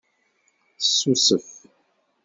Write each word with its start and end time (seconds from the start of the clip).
Tessusef. 0.79 1.45